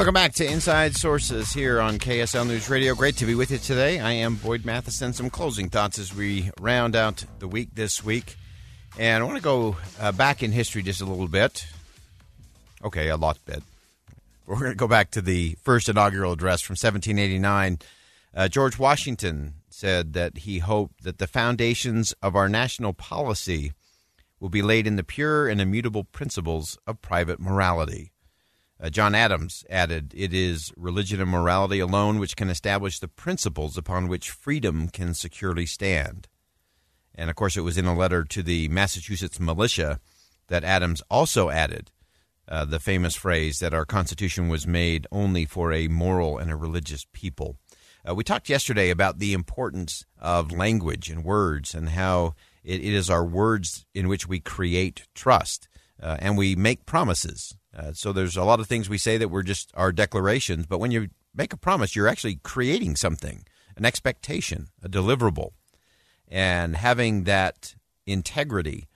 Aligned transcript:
Welcome 0.00 0.14
back 0.14 0.32
to 0.36 0.50
Inside 0.50 0.96
Sources 0.96 1.52
here 1.52 1.78
on 1.78 1.98
KSL 1.98 2.46
News 2.46 2.70
Radio. 2.70 2.94
Great 2.94 3.16
to 3.18 3.26
be 3.26 3.34
with 3.34 3.50
you 3.50 3.58
today. 3.58 4.00
I 4.00 4.12
am 4.12 4.36
Boyd 4.36 4.64
Matheson. 4.64 5.12
Some 5.12 5.28
closing 5.28 5.68
thoughts 5.68 5.98
as 5.98 6.14
we 6.14 6.50
round 6.58 6.96
out 6.96 7.22
the 7.38 7.46
week 7.46 7.74
this 7.74 8.02
week. 8.02 8.36
And 8.98 9.22
I 9.22 9.26
want 9.26 9.36
to 9.36 9.42
go 9.42 9.76
uh, 10.00 10.12
back 10.12 10.42
in 10.42 10.52
history 10.52 10.82
just 10.82 11.02
a 11.02 11.04
little 11.04 11.28
bit. 11.28 11.66
Okay, 12.82 13.08
a 13.08 13.16
lot 13.18 13.38
bit. 13.44 13.62
We're 14.46 14.58
going 14.58 14.70
to 14.70 14.76
go 14.76 14.88
back 14.88 15.10
to 15.10 15.20
the 15.20 15.56
first 15.62 15.88
inaugural 15.88 16.32
address 16.32 16.62
from 16.62 16.74
1789. 16.74 17.78
Uh, 18.34 18.48
George 18.48 18.78
Washington 18.78 19.54
said 19.68 20.14
that 20.14 20.38
he 20.38 20.60
hoped 20.60 21.04
that 21.04 21.18
the 21.18 21.26
foundations 21.26 22.14
of 22.22 22.34
our 22.34 22.48
national 22.48 22.94
policy 22.94 23.72
will 24.40 24.48
be 24.48 24.62
laid 24.62 24.86
in 24.86 24.96
the 24.96 25.04
pure 25.04 25.48
and 25.48 25.60
immutable 25.60 26.04
principles 26.04 26.78
of 26.86 27.02
private 27.02 27.38
morality. 27.38 28.10
Uh, 28.82 28.88
John 28.88 29.14
Adams 29.14 29.62
added, 29.68 30.14
It 30.16 30.32
is 30.32 30.72
religion 30.76 31.20
and 31.20 31.30
morality 31.30 31.78
alone 31.80 32.18
which 32.18 32.36
can 32.36 32.48
establish 32.48 32.98
the 32.98 33.08
principles 33.08 33.76
upon 33.76 34.08
which 34.08 34.30
freedom 34.30 34.88
can 34.88 35.12
securely 35.12 35.66
stand. 35.66 36.28
And 37.14 37.28
of 37.28 37.36
course, 37.36 37.58
it 37.58 37.62
was 37.62 37.76
in 37.76 37.84
a 37.84 37.94
letter 37.94 38.24
to 38.24 38.42
the 38.42 38.68
Massachusetts 38.68 39.38
militia 39.38 40.00
that 40.48 40.64
Adams 40.64 41.02
also 41.10 41.50
added 41.50 41.90
uh, 42.48 42.64
the 42.64 42.80
famous 42.80 43.14
phrase 43.14 43.58
that 43.58 43.74
our 43.74 43.84
Constitution 43.84 44.48
was 44.48 44.66
made 44.66 45.06
only 45.12 45.44
for 45.44 45.72
a 45.72 45.88
moral 45.88 46.38
and 46.38 46.50
a 46.50 46.56
religious 46.56 47.06
people. 47.12 47.56
Uh, 48.08 48.14
we 48.14 48.24
talked 48.24 48.48
yesterday 48.48 48.88
about 48.88 49.18
the 49.18 49.34
importance 49.34 50.06
of 50.18 50.50
language 50.50 51.10
and 51.10 51.22
words 51.22 51.74
and 51.74 51.90
how 51.90 52.34
it, 52.62 52.80
it 52.80 52.94
is 52.94 53.10
our 53.10 53.24
words 53.24 53.86
in 53.94 54.08
which 54.08 54.26
we 54.28 54.40
create 54.40 55.06
trust 55.14 55.68
uh, 56.02 56.16
and 56.18 56.36
we 56.36 56.56
make 56.56 56.86
promises. 56.86 57.56
Uh, 57.76 57.92
so 57.92 58.12
there's 58.12 58.36
a 58.36 58.44
lot 58.44 58.60
of 58.60 58.66
things 58.66 58.88
we 58.88 58.98
say 58.98 59.16
that 59.16 59.28
we're 59.28 59.42
just 59.42 59.70
our 59.74 59.92
declarations, 59.92 60.66
but 60.66 60.78
when 60.78 60.90
you 60.90 61.08
make 61.34 61.52
a 61.52 61.56
promise, 61.56 61.94
you're 61.94 62.08
actually 62.08 62.36
creating 62.42 62.96
something, 62.96 63.44
an 63.76 63.84
expectation, 63.84 64.68
a 64.82 64.88
deliverable, 64.88 65.50
and 66.28 66.76
having 66.76 67.24
that 67.24 67.74
integrity 68.06 68.88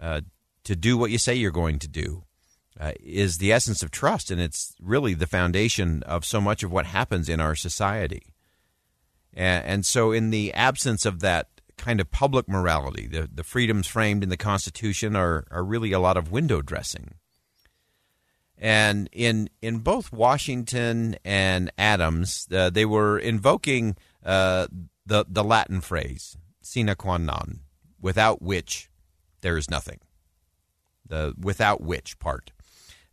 uh, 0.00 0.22
to 0.64 0.74
do 0.74 0.96
what 0.96 1.10
you 1.10 1.18
say 1.18 1.34
you're 1.34 1.50
going 1.50 1.78
to 1.78 1.88
do. 1.88 2.24
Uh, 2.78 2.90
is 2.98 3.38
the 3.38 3.52
essence 3.52 3.84
of 3.84 3.92
trust, 3.92 4.32
and 4.32 4.40
it's 4.40 4.74
really 4.82 5.14
the 5.14 5.28
foundation 5.28 6.02
of 6.02 6.24
so 6.24 6.40
much 6.40 6.64
of 6.64 6.72
what 6.72 6.86
happens 6.86 7.28
in 7.28 7.38
our 7.38 7.54
society. 7.54 8.26
And, 9.32 9.64
and 9.64 9.86
so, 9.86 10.10
in 10.10 10.30
the 10.30 10.52
absence 10.52 11.06
of 11.06 11.20
that 11.20 11.53
kind 11.76 12.00
of 12.00 12.10
public 12.10 12.48
morality. 12.48 13.06
The, 13.06 13.28
the 13.32 13.44
freedoms 13.44 13.86
framed 13.86 14.22
in 14.22 14.28
the 14.28 14.36
Constitution 14.36 15.16
are, 15.16 15.44
are 15.50 15.64
really 15.64 15.92
a 15.92 15.98
lot 15.98 16.16
of 16.16 16.30
window 16.30 16.62
dressing. 16.62 17.14
And 18.56 19.08
in 19.12 19.50
in 19.60 19.78
both 19.78 20.12
Washington 20.12 21.16
and 21.24 21.72
Adams, 21.76 22.46
uh, 22.54 22.70
they 22.70 22.84
were 22.84 23.18
invoking 23.18 23.96
uh, 24.24 24.68
the 25.04 25.26
the 25.28 25.42
Latin 25.42 25.80
phrase 25.80 26.36
"sine 26.62 26.94
qua 26.94 27.18
non," 27.18 27.60
without 28.00 28.40
which 28.40 28.88
there 29.40 29.56
is 29.56 29.68
nothing. 29.68 29.98
The 31.06 31.34
without 31.36 31.82
which 31.82 32.18
part, 32.20 32.52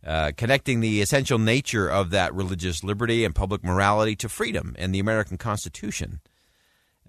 uh, 0.06 0.30
connecting 0.36 0.80
the 0.80 1.02
essential 1.02 1.38
nature 1.38 1.88
of 1.88 2.10
that 2.10 2.32
religious 2.34 2.84
liberty 2.84 3.24
and 3.24 3.34
public 3.34 3.64
morality 3.64 4.14
to 4.16 4.28
freedom 4.28 4.74
and 4.78 4.94
the 4.94 5.00
American 5.00 5.38
Constitution. 5.38 6.20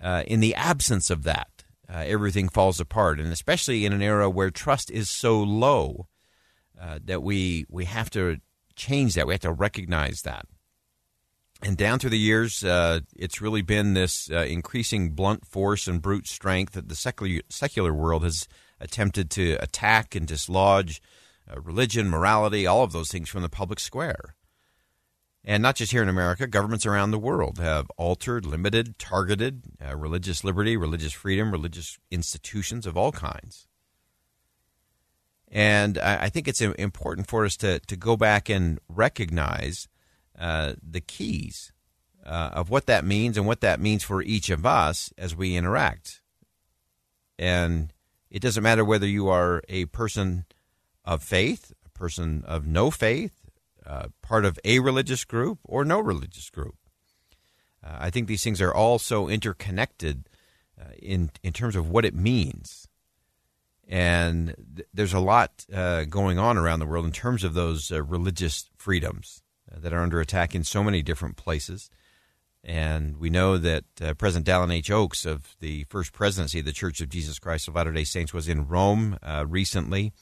Uh, 0.03 0.23
in 0.27 0.41
the 0.41 0.53
absence 0.53 1.09
of 1.09 1.23
that, 1.23 1.63
uh, 1.89 2.03
everything 2.05 2.49
falls 2.49 2.79
apart, 2.79 3.21
and 3.21 3.31
especially 3.31 3.85
in 3.85 3.93
an 3.93 4.01
era 4.01 4.29
where 4.29 4.51
trust 4.51 4.91
is 4.91 5.09
so 5.09 5.41
low 5.41 6.07
uh, 6.79 6.99
that 7.05 7.23
we 7.23 7.65
we 7.69 7.85
have 7.85 8.09
to 8.09 8.37
change 8.75 9.13
that. 9.13 9.25
We 9.25 9.33
have 9.33 9.41
to 9.41 9.53
recognize 9.53 10.23
that. 10.23 10.45
And 11.61 11.77
down 11.77 11.99
through 11.99 12.09
the 12.09 12.19
years, 12.19 12.65
uh, 12.65 12.99
it's 13.15 13.39
really 13.39 13.61
been 13.61 13.93
this 13.93 14.29
uh, 14.29 14.39
increasing 14.39 15.11
blunt 15.11 15.45
force 15.45 15.87
and 15.87 16.01
brute 16.01 16.27
strength 16.27 16.73
that 16.73 16.89
the 16.89 16.95
secular 16.95 17.41
secular 17.47 17.93
world 17.93 18.23
has 18.23 18.49
attempted 18.81 19.29
to 19.31 19.53
attack 19.61 20.15
and 20.15 20.27
dislodge 20.27 21.01
religion, 21.55 22.09
morality, 22.09 22.67
all 22.67 22.83
of 22.83 22.91
those 22.91 23.09
things 23.09 23.29
from 23.29 23.41
the 23.41 23.49
public 23.49 23.79
square. 23.79 24.35
And 25.45 25.61
not 25.61 25.75
just 25.75 25.91
here 25.91 26.01
in 26.01 26.09
America, 26.09 26.47
governments 26.47 26.85
around 26.85 27.11
the 27.11 27.19
world 27.19 27.57
have 27.57 27.89
altered, 27.97 28.45
limited, 28.45 28.97
targeted 28.97 29.63
uh, 29.85 29.95
religious 29.95 30.43
liberty, 30.43 30.77
religious 30.77 31.11
freedom, 31.11 31.51
religious 31.51 31.99
institutions 32.09 32.85
of 32.85 32.95
all 32.95 33.11
kinds. 33.11 33.67
And 35.51 35.97
I, 35.97 36.23
I 36.23 36.29
think 36.29 36.47
it's 36.47 36.61
important 36.61 37.27
for 37.27 37.43
us 37.43 37.57
to, 37.57 37.79
to 37.79 37.95
go 37.97 38.15
back 38.15 38.49
and 38.49 38.79
recognize 38.87 39.89
uh, 40.39 40.73
the 40.81 41.01
keys 41.01 41.73
uh, 42.25 42.51
of 42.53 42.69
what 42.69 42.85
that 42.85 43.03
means 43.03 43.37
and 43.37 43.45
what 43.45 43.61
that 43.61 43.81
means 43.81 44.03
for 44.03 44.21
each 44.21 44.49
of 44.49 44.65
us 44.65 45.11
as 45.17 45.35
we 45.35 45.57
interact. 45.57 46.21
And 47.37 47.91
it 48.31 48.41
doesn't 48.41 48.63
matter 48.63 48.85
whether 48.85 49.05
you 49.05 49.27
are 49.27 49.61
a 49.67 49.85
person 49.85 50.45
of 51.03 51.21
faith, 51.21 51.73
a 51.85 51.89
person 51.89 52.43
of 52.47 52.65
no 52.65 52.89
faith, 52.89 53.42
uh, 53.85 54.07
part 54.21 54.45
of 54.45 54.59
a 54.63 54.79
religious 54.79 55.25
group 55.25 55.59
or 55.63 55.83
no 55.83 55.99
religious 55.99 56.49
group. 56.49 56.75
Uh, 57.83 57.97
I 57.99 58.09
think 58.09 58.27
these 58.27 58.43
things 58.43 58.61
are 58.61 58.73
all 58.73 58.97
so 58.97 59.27
interconnected 59.27 60.29
uh, 60.79 60.93
in 61.01 61.31
in 61.43 61.53
terms 61.53 61.75
of 61.75 61.89
what 61.89 62.05
it 62.05 62.15
means, 62.15 62.87
and 63.87 64.55
th- 64.75 64.87
there's 64.93 65.13
a 65.13 65.19
lot 65.19 65.65
uh, 65.73 66.05
going 66.05 66.39
on 66.39 66.57
around 66.57 66.79
the 66.79 66.85
world 66.85 67.05
in 67.05 67.11
terms 67.11 67.43
of 67.43 67.53
those 67.53 67.91
uh, 67.91 68.01
religious 68.01 68.69
freedoms 68.77 69.41
that 69.75 69.91
are 69.91 70.01
under 70.01 70.21
attack 70.21 70.53
in 70.53 70.63
so 70.63 70.83
many 70.83 71.01
different 71.01 71.35
places. 71.35 71.89
And 72.63 73.17
we 73.17 73.29
know 73.29 73.57
that 73.57 73.83
President 74.17 74.45
Dallin 74.45 74.71
H. 74.71 74.89
Oaks 74.89 75.25
of 75.25 75.55
the 75.59 75.83
First 75.85 76.13
Presidency 76.13 76.59
of 76.59 76.65
the 76.65 76.71
Church 76.71 77.01
of 77.01 77.09
Jesus 77.09 77.39
Christ 77.39 77.67
of 77.67 77.75
Latter 77.75 77.91
Day 77.91 78.03
Saints 78.05 78.33
was 78.33 78.47
in 78.47 78.67
Rome 78.67 79.17
recently. 79.47 80.13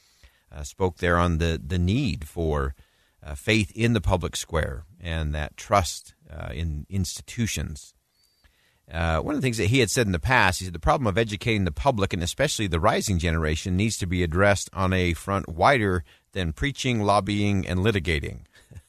spoke 0.64 0.98
there 0.98 1.18
on 1.18 1.38
the 1.38 1.62
the 1.64 1.78
need 1.78 2.28
for 2.28 2.74
uh, 3.24 3.36
faith 3.36 3.72
in 3.76 3.94
the 3.94 4.02
public 4.02 4.36
square 4.36 4.86
and 5.00 5.34
that 5.34 5.58
trust 5.58 6.16
uh, 6.30 6.50
in 6.54 6.86
institutions. 6.90 7.94
Uh, 8.92 9.20
one 9.20 9.36
of 9.36 9.42
the 9.42 9.46
things 9.46 9.58
that 9.58 9.68
he 9.68 9.80
had 9.80 9.90
said 9.90 10.06
in 10.06 10.12
the 10.12 10.20
past, 10.20 10.60
he 10.60 10.66
said 10.66 10.74
the 10.74 10.80
problem 10.80 11.08
of 11.08 11.18
educating 11.18 11.64
the 11.64 11.72
public 11.72 12.14
and 12.14 12.22
especially 12.22 12.68
the 12.68 12.80
rising 12.80 13.20
generation 13.20 13.78
needs 13.78 13.98
to 13.98 14.06
be 14.06 14.24
addressed 14.24 14.70
on 14.74 14.92
a 14.92 15.14
front 15.14 15.48
wider 15.48 16.04
than 16.34 16.52
preaching, 16.52 17.02
lobbying, 17.02 17.68
and 17.68 17.80
litigating. 17.80 18.42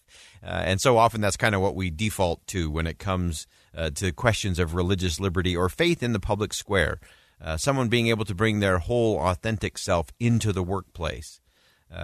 Uh, 0.44 0.61
and 0.64 0.81
so 0.81 0.99
often 0.99 1.20
that's 1.20 1.37
kind 1.37 1.55
of 1.55 1.61
what 1.61 1.76
we 1.76 1.88
default 1.88 2.44
to 2.49 2.69
when 2.69 2.84
it 2.84 2.99
comes 2.99 3.46
uh, 3.76 3.90
to 3.90 4.11
questions 4.11 4.58
of 4.58 4.75
religious 4.75 5.20
liberty 5.20 5.56
or 5.56 5.69
faith 5.69 6.02
in 6.02 6.12
the 6.12 6.19
public 6.19 6.52
square. 6.52 6.99
Uh, 7.40 7.56
someone 7.56 7.87
being 7.87 8.08
able 8.08 8.25
to 8.25 8.34
bring 8.34 8.58
their 8.58 8.79
whole 8.79 9.20
authentic 9.20 9.79
self 9.79 10.08
into 10.19 10.52
the 10.52 10.64
workplace 10.64 11.40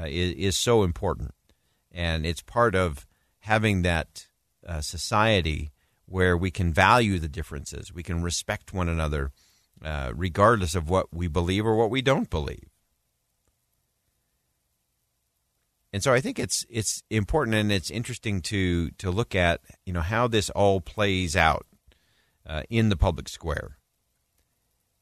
is, 0.06 0.34
is 0.34 0.56
so 0.56 0.84
important 0.84 1.34
and 1.98 2.24
it's 2.24 2.42
part 2.42 2.76
of 2.76 3.08
having 3.40 3.82
that 3.82 4.28
uh, 4.64 4.80
society 4.80 5.72
where 6.06 6.36
we 6.36 6.48
can 6.48 6.72
value 6.72 7.18
the 7.18 7.28
differences, 7.28 7.92
we 7.92 8.04
can 8.04 8.22
respect 8.22 8.72
one 8.72 8.88
another, 8.88 9.32
uh, 9.84 10.12
regardless 10.14 10.76
of 10.76 10.88
what 10.88 11.12
we 11.12 11.26
believe 11.26 11.66
or 11.66 11.74
what 11.74 11.90
we 11.90 12.00
don't 12.00 12.30
believe. 12.30 12.70
And 15.92 16.00
so 16.00 16.12
I 16.12 16.20
think 16.20 16.38
it's 16.38 16.64
it's 16.70 17.02
important 17.10 17.56
and 17.56 17.72
it's 17.72 17.90
interesting 17.90 18.42
to 18.42 18.90
to 18.92 19.10
look 19.10 19.34
at 19.34 19.60
you 19.84 19.92
know 19.92 20.02
how 20.02 20.28
this 20.28 20.50
all 20.50 20.80
plays 20.80 21.34
out 21.34 21.66
uh, 22.46 22.62
in 22.70 22.90
the 22.90 22.96
public 22.96 23.28
square. 23.28 23.78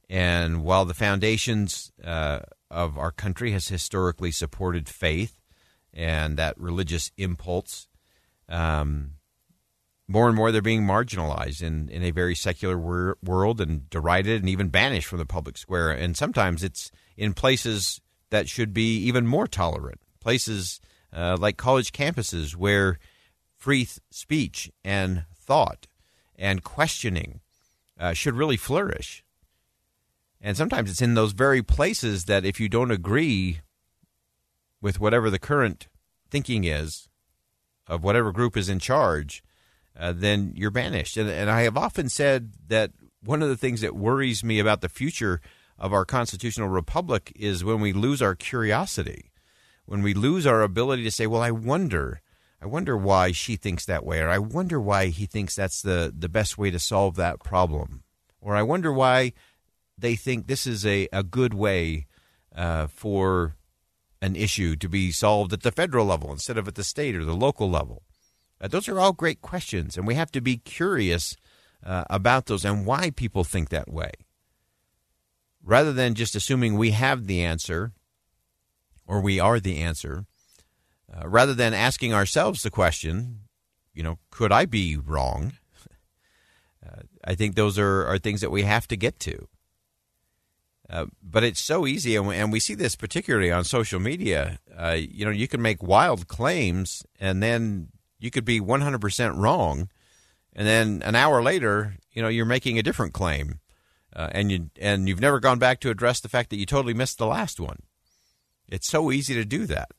And 0.08 0.62
while 0.62 0.84
the 0.84 0.94
foundations 0.94 1.92
uh, 2.02 2.38
of 2.70 2.96
our 2.96 3.10
country 3.10 3.50
has 3.50 3.69
historically 3.69 4.31
supported 4.31 4.88
faith 4.88 5.40
and 5.96 6.37
that 6.37 6.60
religious 6.60 7.10
impulse, 7.16 7.88
um, 8.48 9.12
more 10.06 10.28
and 10.28 10.37
more 10.37 10.52
they're 10.52 10.62
being 10.62 10.82
marginalized 10.82 11.62
in, 11.62 11.88
in 11.88 12.04
a 12.04 12.12
very 12.12 12.34
secular 12.34 12.78
wor- 12.78 13.16
world 13.25 13.60
and 13.60 13.88
derided 13.90 14.43
and 14.43 14.48
even 14.48 14.69
banished 14.69 15.08
from 15.08 15.19
the 15.19 15.26
public 15.26 15.56
square. 15.56 15.90
And 15.90 16.16
sometimes 16.16 16.62
it's 16.62 16.93
in 17.16 17.32
places 17.32 18.00
that 18.31 18.48
should 18.48 18.72
be 18.72 18.98
even 18.98 19.26
more 19.26 19.48
tolerant, 19.48 20.00
places 20.20 20.81
uh, 21.12 21.37
like 21.40 21.56
college 21.56 21.93
campuses 21.93 22.54
where 22.54 22.99
free 23.56 23.87
th- 23.87 23.99
speech 24.10 24.70
and 24.84 25.25
thought 25.34 25.87
and 26.37 26.62
questioning 26.62 27.40
uh, 27.99 28.12
should 28.12 28.34
really 28.34 28.58
flourish. 28.58 29.25
And 30.40 30.56
sometimes 30.56 30.90
it's 30.90 31.02
in 31.02 31.14
those 31.14 31.32
very 31.32 31.62
places 31.62 32.26
that 32.26 32.44
if 32.44 32.60
you 32.60 32.69
don't 32.69 32.90
agree 32.90 33.60
with 34.81 35.00
whatever 35.00 35.31
the 35.31 35.38
current 35.38 35.88
thinking 36.31 36.64
is 36.64 37.08
of 37.87 38.02
whatever 38.02 38.32
group 38.32 38.56
is 38.56 38.69
in 38.69 38.78
charge, 38.78 39.43
uh, 39.99 40.12
then 40.14 40.52
you're 40.56 40.70
banished. 40.70 41.17
And, 41.17 41.31
and 41.31 41.50
I 41.50 41.62
have 41.62 41.76
often 41.76 42.08
said 42.08 42.52
that 42.69 42.90
one 43.23 43.43
of 43.43 43.49
the 43.49 43.56
things 43.56 43.81
that 43.81 43.96
worries 43.96 44.44
me 44.44 44.58
about 44.58 44.81
the 44.81 44.88
future 44.88 45.40
of 45.78 45.93
our 45.93 46.05
constitutional 46.05 46.69
republic 46.69 47.32
is 47.37 47.64
when 47.64 47.81
we 47.81 47.93
lose 47.93 48.23
our 48.23 48.34
curiosity, 48.34 49.31
when 49.84 50.02
we 50.02 50.14
lose 50.14 50.46
our 50.46 50.62
ability 50.62 51.05
to 51.05 51.11
say, 51.11 51.26
well, 51.26 51.43
I 51.43 51.50
wonder. 51.50 52.20
I 52.61 52.67
wonder 52.67 52.96
why 52.96 53.32
she 53.32 53.56
thinks 53.56 53.84
that 53.84 54.05
way, 54.05 54.20
or 54.20 54.28
I 54.28 54.38
wonder 54.38 54.81
why 54.81 55.06
he 55.08 55.26
thinks 55.26 55.55
that's 55.55 55.82
the, 55.82 56.12
the 56.17 56.28
best 56.28 56.56
way 56.56 56.70
to 56.70 56.78
solve 56.78 57.14
that 57.17 57.44
problem, 57.44 58.02
or 58.40 58.56
I 58.56 58.62
wonder 58.62 58.90
why 58.90 59.34
they 59.99 60.17
think 60.17 60.46
this 60.46 60.67
is 60.67 60.87
a, 60.87 61.06
a 61.12 61.23
good 61.23 61.52
way 61.52 62.06
uh, 62.55 62.87
for 62.87 63.56
an 64.26 64.37
issue 64.37 64.75
to 64.75 64.88
be 64.88 65.12
solved 65.12 65.52
at 65.52 65.62
the 65.62 65.70
federal 65.70 66.05
level 66.05 66.32
instead 66.32 66.58
of 66.58 66.67
at 66.67 66.75
the 66.75 66.84
state 66.84 67.14
or 67.14 67.25
the 67.25 67.37
local 67.37 67.70
level. 67.70 68.02
Uh, 68.61 68.69
those 68.69 68.88
are 68.88 68.99
all 68.99 69.12
great 69.12 69.40
questions, 69.40 69.96
and 69.96 70.06
we 70.06 70.14
have 70.14 70.32
to 70.32 70.40
be 70.40 70.56
curious 70.56 71.37
uh, 71.84 72.05
about 72.11 72.46
those 72.46 72.64
and 72.64 72.84
why 72.84 73.11
people 73.11 73.44
think 73.44 73.69
that 73.69 73.88
way. 73.88 74.11
Rather 75.62 75.93
than 75.93 76.14
just 76.14 76.34
assuming 76.34 76.76
we 76.76 76.90
have 76.90 77.26
the 77.26 77.43
answer 77.43 77.93
or 79.06 79.20
we 79.20 79.38
are 79.38 79.61
the 79.61 79.78
answer, 79.78 80.26
uh, 81.14 81.28
rather 81.28 81.55
than 81.55 81.73
asking 81.73 82.12
ourselves 82.12 82.62
the 82.62 82.70
question, 82.70 83.43
you 83.94 84.02
know, 84.02 84.19
could 84.31 84.52
I 84.52 84.67
be 84.67 84.96
wrong? 84.96 85.52
Uh, 86.87 87.02
I 87.25 87.34
think 87.34 87.56
those 87.56 87.81
are, 87.81 88.06
are 88.06 88.17
things 88.17 88.40
that 88.43 88.52
we 88.52 88.62
have 88.62 88.87
to 88.88 88.96
get 88.96 89.19
to. 89.19 89.49
Uh, 90.88 91.06
but 91.22 91.42
it's 91.42 91.60
so 91.60 91.86
easy, 91.86 92.14
and 92.14 92.28
we, 92.28 92.36
and 92.36 92.52
we, 92.52 92.60
see 92.60 92.74
this 92.74 92.94
particularly 92.94 93.50
on 93.50 93.64
social 93.64 93.98
media. 93.98 94.60
Uh, 94.76 94.96
you 94.96 95.24
know, 95.24 95.32
you 95.32 95.48
can 95.48 95.60
make 95.60 95.82
wild 95.82 96.28
claims, 96.28 97.04
and 97.18 97.42
then 97.42 97.88
you 98.20 98.30
could 98.30 98.44
be 98.44 98.60
100% 98.60 99.36
wrong, 99.36 99.88
and 100.54 100.66
then 100.66 101.02
an 101.04 101.16
hour 101.16 101.42
later, 101.42 101.96
you 102.12 102.22
know, 102.22 102.28
you're 102.28 102.46
making 102.46 102.78
a 102.78 102.84
different 102.84 103.12
claim, 103.12 103.58
uh, 104.14 104.28
and 104.30 104.52
you 104.52 104.70
and 104.80 105.08
you've 105.08 105.20
never 105.20 105.40
gone 105.40 105.58
back 105.58 105.80
to 105.80 105.90
address 105.90 106.20
the 106.20 106.28
fact 106.28 106.50
that 106.50 106.56
you 106.56 106.66
totally 106.66 106.94
missed 106.94 107.18
the 107.18 107.26
last 107.26 107.58
one. 107.58 107.80
It's 108.68 108.88
so 108.88 109.10
easy 109.10 109.34
to 109.34 109.44
do 109.44 109.66
that 109.66 109.90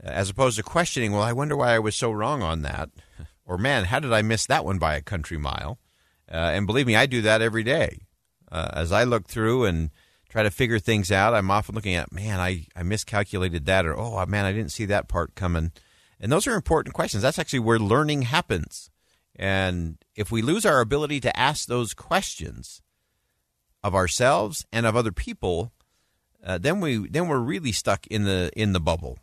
as 0.00 0.30
opposed 0.30 0.56
to 0.56 0.62
questioning, 0.62 1.12
well, 1.12 1.22
I 1.22 1.32
wonder 1.32 1.56
why 1.56 1.74
I 1.74 1.78
was 1.78 1.96
so 1.96 2.10
wrong 2.10 2.42
on 2.42 2.62
that. 2.62 2.90
Or, 3.44 3.56
man, 3.56 3.86
how 3.86 3.98
did 3.98 4.12
I 4.12 4.20
miss 4.20 4.44
that 4.44 4.66
one 4.66 4.78
by 4.78 4.94
a 4.94 5.00
country 5.00 5.38
mile? 5.38 5.78
Uh, 6.30 6.36
and 6.36 6.66
believe 6.66 6.86
me, 6.86 6.94
I 6.96 7.06
do 7.06 7.22
that 7.22 7.40
every 7.40 7.62
day. 7.62 8.00
Uh, 8.50 8.70
as 8.72 8.92
I 8.92 9.04
look 9.04 9.28
through 9.28 9.64
and 9.64 9.90
try 10.28 10.42
to 10.42 10.50
figure 10.50 10.78
things 10.78 11.10
out, 11.10 11.34
I'm 11.34 11.50
often 11.50 11.74
looking 11.74 11.94
at, 11.94 12.12
man, 12.12 12.40
I, 12.40 12.66
I 12.76 12.82
miscalculated 12.82 13.66
that, 13.66 13.86
or, 13.86 13.98
oh, 13.98 14.24
man, 14.26 14.44
I 14.44 14.52
didn't 14.52 14.72
see 14.72 14.84
that 14.86 15.08
part 15.08 15.34
coming. 15.34 15.72
And 16.20 16.32
those 16.32 16.46
are 16.46 16.54
important 16.54 16.94
questions. 16.94 17.22
That's 17.22 17.38
actually 17.38 17.60
where 17.60 17.78
learning 17.78 18.22
happens. 18.22 18.90
And 19.36 19.98
if 20.16 20.32
we 20.32 20.42
lose 20.42 20.66
our 20.66 20.80
ability 20.80 21.20
to 21.20 21.38
ask 21.38 21.66
those 21.66 21.94
questions 21.94 22.82
of 23.84 23.94
ourselves 23.94 24.66
and 24.72 24.84
of 24.84 24.96
other 24.96 25.12
people, 25.12 25.72
uh, 26.44 26.58
then 26.58 26.80
we 26.80 27.08
then 27.08 27.28
we're 27.28 27.38
really 27.38 27.72
stuck 27.72 28.06
in 28.08 28.24
the 28.24 28.50
in 28.56 28.72
the 28.72 28.80
bubble 28.80 29.18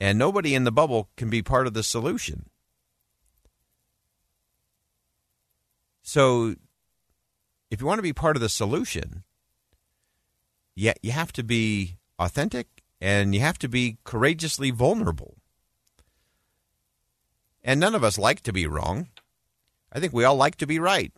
and 0.00 0.18
nobody 0.18 0.54
in 0.54 0.64
the 0.64 0.72
bubble 0.72 1.08
can 1.16 1.28
be 1.28 1.42
part 1.42 1.66
of 1.66 1.74
the 1.74 1.82
solution. 1.82 2.48
So, 6.02 6.54
if 7.70 7.80
you 7.80 7.86
want 7.86 7.98
to 7.98 8.02
be 8.02 8.12
part 8.12 8.36
of 8.36 8.42
the 8.42 8.48
solution, 8.48 9.24
yeah, 10.74 10.94
you 11.02 11.12
have 11.12 11.32
to 11.32 11.42
be 11.42 11.96
authentic 12.18 12.66
and 13.00 13.34
you 13.34 13.40
have 13.40 13.58
to 13.58 13.68
be 13.68 13.98
courageously 14.04 14.70
vulnerable. 14.70 15.36
And 17.62 17.80
none 17.80 17.94
of 17.94 18.04
us 18.04 18.18
like 18.18 18.42
to 18.42 18.52
be 18.52 18.66
wrong. 18.66 19.08
I 19.92 20.00
think 20.00 20.12
we 20.12 20.24
all 20.24 20.36
like 20.36 20.56
to 20.56 20.66
be 20.66 20.78
right. 20.78 21.12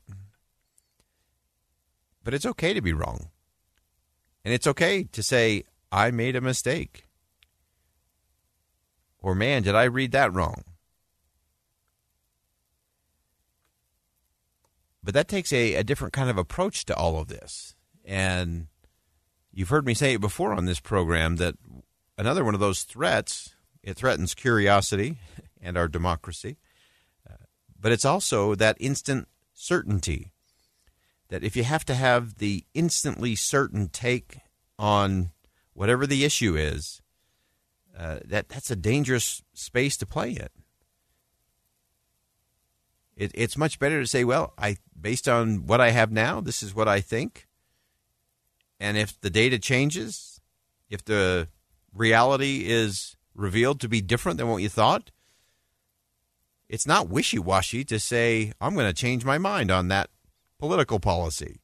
But 2.24 2.34
it's 2.34 2.46
okay 2.46 2.74
to 2.74 2.82
be 2.82 2.92
wrong. 2.92 3.28
And 4.44 4.54
it's 4.54 4.66
okay 4.66 5.04
to 5.04 5.22
say, 5.22 5.64
I 5.92 6.10
made 6.10 6.36
a 6.36 6.40
mistake. 6.40 7.06
Or, 9.22 9.34
man, 9.34 9.62
did 9.62 9.74
I 9.74 9.84
read 9.84 10.12
that 10.12 10.32
wrong? 10.32 10.64
But 15.02 15.14
that 15.14 15.28
takes 15.28 15.52
a, 15.52 15.74
a 15.74 15.84
different 15.84 16.12
kind 16.12 16.28
of 16.28 16.38
approach 16.38 16.84
to 16.86 16.96
all 16.96 17.18
of 17.18 17.28
this. 17.28 17.74
And 18.04 18.66
you've 19.52 19.70
heard 19.70 19.86
me 19.86 19.94
say 19.94 20.14
it 20.14 20.20
before 20.20 20.52
on 20.52 20.66
this 20.66 20.80
program 20.80 21.36
that 21.36 21.54
another 22.18 22.44
one 22.44 22.54
of 22.54 22.60
those 22.60 22.82
threats, 22.82 23.54
it 23.82 23.96
threatens 23.96 24.34
curiosity 24.34 25.16
and 25.62 25.76
our 25.76 25.88
democracy. 25.88 26.58
Uh, 27.28 27.44
but 27.78 27.92
it's 27.92 28.04
also 28.04 28.54
that 28.54 28.76
instant 28.78 29.28
certainty 29.54 30.32
that 31.28 31.44
if 31.44 31.56
you 31.56 31.64
have 31.64 31.84
to 31.86 31.94
have 31.94 32.38
the 32.38 32.64
instantly 32.74 33.34
certain 33.34 33.88
take 33.88 34.40
on 34.78 35.30
whatever 35.72 36.06
the 36.06 36.24
issue 36.24 36.56
is, 36.56 37.00
uh, 37.96 38.18
that 38.24 38.48
that's 38.48 38.70
a 38.70 38.76
dangerous 38.76 39.42
space 39.54 39.96
to 39.96 40.06
play 40.06 40.30
in. 40.30 40.48
It, 43.20 43.32
it's 43.34 43.58
much 43.58 43.78
better 43.78 44.00
to 44.00 44.06
say, 44.06 44.24
well, 44.24 44.54
I 44.56 44.78
based 44.98 45.28
on 45.28 45.66
what 45.66 45.78
I 45.78 45.90
have 45.90 46.10
now, 46.10 46.40
this 46.40 46.62
is 46.62 46.74
what 46.74 46.88
I 46.88 47.02
think, 47.02 47.46
and 48.80 48.96
if 48.96 49.20
the 49.20 49.28
data 49.28 49.58
changes, 49.58 50.40
if 50.88 51.04
the 51.04 51.48
reality 51.94 52.64
is 52.66 53.18
revealed 53.34 53.78
to 53.80 53.90
be 53.90 54.00
different 54.00 54.38
than 54.38 54.48
what 54.48 54.62
you 54.62 54.70
thought, 54.70 55.10
it's 56.66 56.86
not 56.86 57.10
wishy 57.10 57.38
washy 57.38 57.84
to 57.84 58.00
say, 58.00 58.54
I'm 58.58 58.72
going 58.72 58.86
to 58.86 58.94
change 58.94 59.22
my 59.22 59.36
mind 59.36 59.70
on 59.70 59.88
that 59.88 60.08
political 60.58 60.98
policy. 60.98 61.60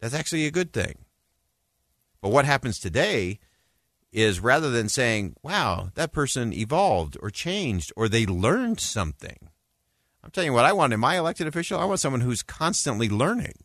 That's 0.00 0.14
actually 0.14 0.44
a 0.44 0.50
good 0.50 0.74
thing. 0.74 1.06
But 2.20 2.28
what 2.28 2.44
happens 2.44 2.78
today 2.78 3.40
is 4.12 4.40
rather 4.40 4.70
than 4.70 4.88
saying, 4.88 5.34
wow, 5.42 5.90
that 5.94 6.12
person 6.12 6.52
evolved 6.52 7.16
or 7.20 7.30
changed 7.30 7.92
or 7.96 8.08
they 8.08 8.26
learned 8.26 8.80
something. 8.80 9.50
I'm 10.22 10.30
telling 10.30 10.48
you 10.48 10.54
what 10.54 10.64
I 10.64 10.72
want 10.72 10.92
in 10.92 11.00
my 11.00 11.18
elected 11.18 11.46
official, 11.46 11.78
I 11.78 11.84
want 11.84 12.00
someone 12.00 12.22
who's 12.22 12.42
constantly 12.42 13.08
learning. 13.08 13.64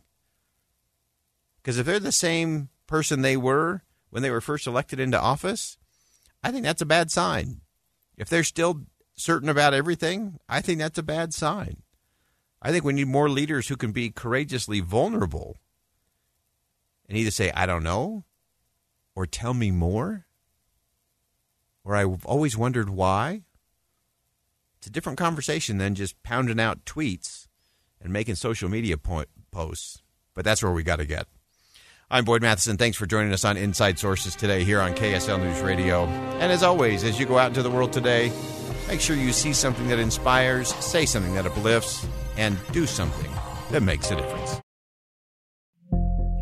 Because 1.58 1.78
if 1.78 1.86
they're 1.86 2.00
the 2.00 2.12
same 2.12 2.70
person 2.88 3.22
they 3.22 3.38
were 3.38 3.84
when 4.10 4.22
they 4.22 4.32
were 4.32 4.42
first 4.42 4.68
elected 4.68 5.00
into 5.00 5.20
office, 5.20 5.78
I 6.44 6.52
think 6.52 6.64
that's 6.64 6.82
a 6.82 6.86
bad 6.86 7.10
sign. 7.10 7.62
If 8.18 8.30
they're 8.30 8.44
still 8.44 8.82
certain 9.16 9.50
about 9.50 9.74
everything, 9.74 10.40
I 10.50 10.62
think 10.62 10.80
that's 10.80 10.98
a 10.98 11.04
bad 11.04 11.34
sign. 11.34 11.84
I 12.62 12.72
think 12.72 12.84
we 12.84 12.94
need 12.94 13.08
more 13.08 13.30
leaders 13.30 13.68
who 13.68 13.76
can 13.76 13.92
be 13.92 14.10
courageously 14.10 14.80
vulnerable 14.82 15.60
and 17.08 17.18
either 17.18 17.32
say, 17.32 17.52
I 17.52 17.66
don't 17.66 17.84
know, 17.84 18.24
or 19.16 19.26
tell 19.26 19.54
me 19.54 19.72
more? 19.72 20.26
Or 21.86 21.96
I've 21.96 22.26
always 22.26 22.58
wondered 22.58 22.90
why? 22.90 23.42
It's 24.78 24.88
a 24.88 24.92
different 24.92 25.18
conversation 25.18 25.78
than 25.78 25.96
just 25.96 26.22
pounding 26.24 26.60
out 26.60 26.86
tweets 26.86 27.48
and 28.02 28.12
making 28.12 28.36
social 28.36 28.70
media 28.70 28.98
point, 28.98 29.30
posts. 29.52 30.02
But 30.34 30.46
that's 30.46 30.64
where 30.64 30.72
we 30.72 30.84
got 30.84 30.98
to 30.98 31.06
get. 31.06 31.28
I'm 32.10 32.26
Boyd 32.26 32.42
Matheson. 32.42 32.78
Thanks 32.78 32.98
for 32.98 33.06
joining 33.06 33.34
us 33.34 33.46
on 33.46 33.58
Inside 33.58 33.98
Sources 33.98 34.36
today 34.36 34.64
here 34.64 34.80
on 34.82 34.94
KSL 34.94 35.40
News 35.40 35.62
Radio. 35.62 36.06
And 36.06 36.52
as 36.52 36.64
always, 36.64 37.04
as 37.04 37.20
you 37.20 37.26
go 37.26 37.38
out 37.38 37.48
into 37.48 37.64
the 37.64 37.72
world 37.72 37.94
today, 37.94 38.32
make 38.88 39.02
sure 39.02 39.16
you 39.16 39.32
see 39.32 39.54
something 39.54 39.88
that 39.88 40.00
inspires, 40.00 40.74
say 40.76 41.06
something 41.06 41.34
that 41.36 41.46
uplifts, 41.46 42.06
and 42.38 42.58
do 42.72 42.86
something 42.86 43.32
that 43.72 43.82
makes 43.82 44.12
a 44.12 44.16
difference. 44.16 44.63